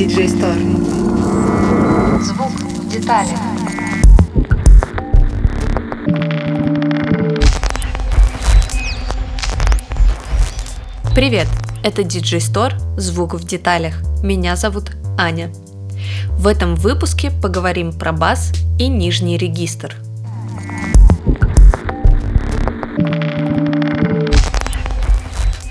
[0.00, 2.22] DJ Store.
[2.22, 3.38] Звук в деталях.
[11.14, 11.48] Привет!
[11.84, 14.00] Это DJ Store «Звук в деталях».
[14.22, 15.52] Меня зовут Аня.
[16.38, 19.96] В этом выпуске поговорим про бас и нижний регистр.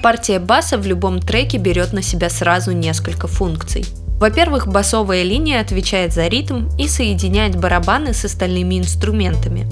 [0.03, 3.87] Партия баса в любом треке берет на себя сразу несколько функций.
[4.19, 9.65] Во-первых, басовая линия отвечает за ритм и соединяет барабаны с остальными инструментами.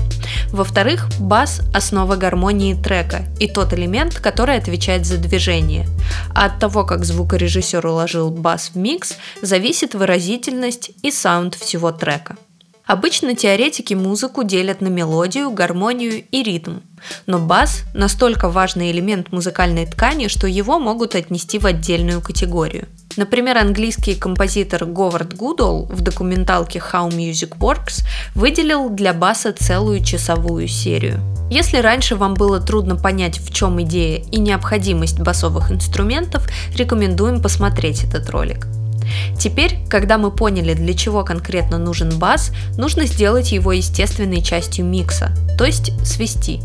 [0.51, 5.85] Во-вторых, бас– основа гармонии трека и тот элемент, который отвечает за движение.
[6.33, 12.38] А от того, как звукорежиссер уложил бас в микс, зависит выразительность и саунд всего трека.
[12.85, 16.77] Обычно теоретики музыку делят на мелодию, гармонию и ритм.
[17.25, 22.88] Но бас– настолько важный элемент музыкальной ткани, что его могут отнести в отдельную категорию.
[23.17, 28.03] Например, английский композитор Говард Гудолл в документалке How Music Works
[28.36, 31.19] выделил для баса целую часовую серию.
[31.50, 38.03] Если раньше вам было трудно понять, в чем идея и необходимость басовых инструментов, рекомендуем посмотреть
[38.03, 38.67] этот ролик.
[39.39, 45.31] Теперь, когда мы поняли, для чего конкретно нужен бас, нужно сделать его естественной частью микса,
[45.58, 46.59] то есть свести.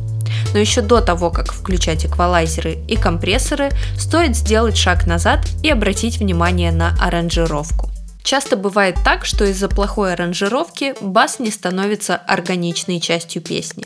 [0.52, 6.18] Но еще до того, как включать эквалайзеры и компрессоры, стоит сделать шаг назад и обратить
[6.18, 7.90] внимание на аранжировку.
[8.22, 13.84] Часто бывает так, что из-за плохой аранжировки бас не становится органичной частью песни.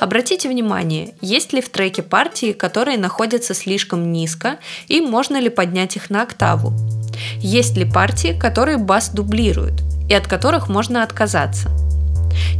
[0.00, 5.96] Обратите внимание, есть ли в треке партии, которые находятся слишком низко, и можно ли поднять
[5.96, 6.72] их на октаву.
[7.38, 11.70] Есть ли партии, которые бас дублируют, и от которых можно отказаться.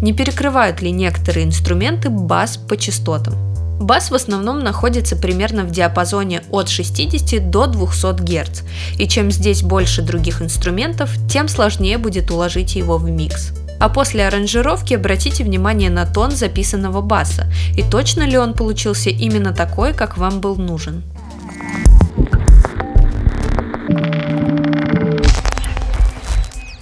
[0.03, 3.35] Не перекрывают ли некоторые инструменты бас по частотам.
[3.81, 8.63] Бас в основном находится примерно в диапазоне от 60 до 200 Гц,
[8.99, 13.53] и чем здесь больше других инструментов, тем сложнее будет уложить его в микс.
[13.81, 19.55] А после аранжировки обратите внимание на тон записанного баса и точно ли он получился именно
[19.55, 21.03] такой, как вам был нужен.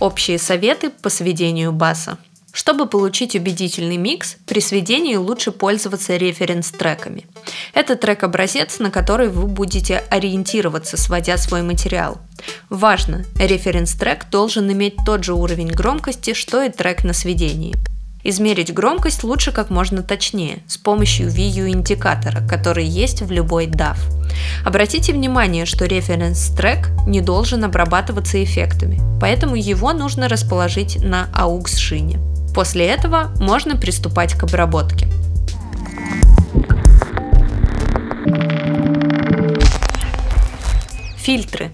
[0.00, 2.18] Общие советы по сведению баса.
[2.58, 7.24] Чтобы получить убедительный микс, при сведении лучше пользоваться референс-треками.
[7.72, 12.18] Это трек-образец, на который вы будете ориентироваться, сводя свой материал.
[12.68, 17.76] Важно, референс-трек должен иметь тот же уровень громкости, что и трек на сведении.
[18.24, 23.94] Измерить громкость лучше как можно точнее, с помощью VU-индикатора, который есть в любой DAW.
[24.66, 32.18] Обратите внимание, что референс-трек не должен обрабатываться эффектами, поэтому его нужно расположить на AUX-шине.
[32.54, 35.06] После этого можно приступать к обработке.
[41.16, 41.70] Фильтры.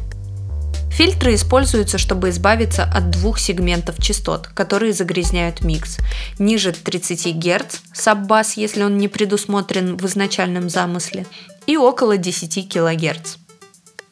[0.91, 5.99] Фильтры используются, чтобы избавиться от двух сегментов частот, которые загрязняют микс.
[6.39, 11.27] Ниже 30 Гц, саббас, если он не предусмотрен в изначальном замысле,
[11.67, 13.37] и около 10 кГц.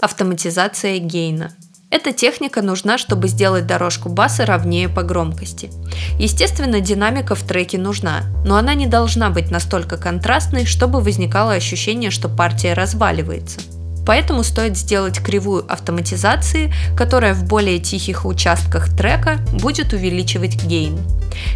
[0.01, 1.55] Автоматизация гейна.
[1.93, 5.71] Эта техника нужна, чтобы сделать дорожку баса ровнее по громкости.
[6.19, 12.11] Естественно, динамика в треке нужна, но она не должна быть настолько контрастной, чтобы возникало ощущение,
[12.11, 13.61] что партия разваливается.
[14.07, 20.99] Поэтому стоит сделать кривую автоматизации, которая в более тихих участках трека будет увеличивать гейн.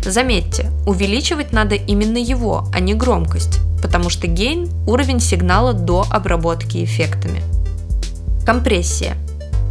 [0.04, 6.84] Заметьте, увеличивать надо именно его, а не громкость, потому что гейн– уровень сигнала до обработки
[6.84, 7.42] эффектами.
[8.44, 9.16] Компрессия–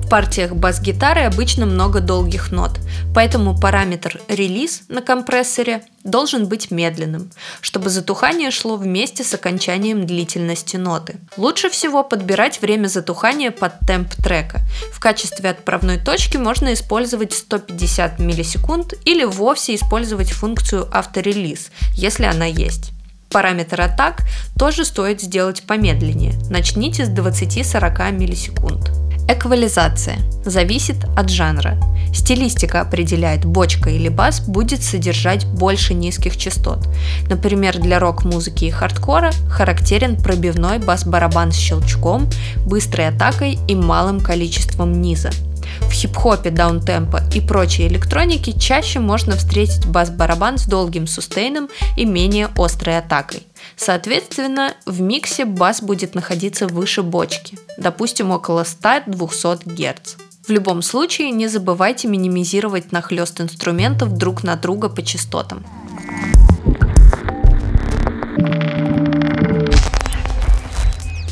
[0.05, 2.79] в партиях бас-гитары обычно много долгих нот,
[3.16, 10.77] поэтому параметр релиз на компрессоре должен быть медленным, чтобы затухание шло вместе с окончанием длительности
[10.77, 11.16] ноты.
[11.38, 14.61] Лучше всего подбирать время затухания под темп трека.
[14.93, 22.45] В качестве отправной точки можно использовать 150 миллисекунд или вовсе использовать функцию авторелиз, если она
[22.45, 22.91] есть.
[23.31, 24.22] Параметр атак
[24.57, 26.35] тоже стоит сделать помедленнее.
[26.51, 29.04] Начните с 20-40 миллисекунд.
[29.28, 30.19] Эквализация.
[30.46, 31.79] Зависит от жанра.
[32.14, 36.88] Стилистика определяет, бочка или бас будет содержать больше низких частот.
[37.28, 42.29] Например, для рок-музыки и хардкора характерен пробивной бас-барабан с щелчком,
[42.67, 45.32] быстрой атакой и малым количеством низа.
[45.82, 52.49] В хип-хопе, даунтемпо и прочей электронике чаще можно встретить бас-барабан с долгим сустейном и менее
[52.55, 53.41] острой атакой.
[53.76, 60.16] Соответственно, в миксе бас будет находиться выше бочки, допустим около 100-200 Гц.
[60.47, 65.66] В любом случае не забывайте минимизировать нахлест инструментов друг на друга по частотам.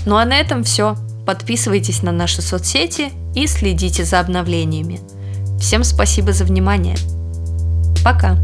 [0.06, 0.98] Ну а на этом все.
[1.26, 5.00] Подписывайтесь на наши соцсети и следите за обновлениями.
[5.60, 6.98] Всем спасибо за внимание.
[8.04, 8.38] Пока!